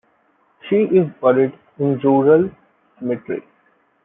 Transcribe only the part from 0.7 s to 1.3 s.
is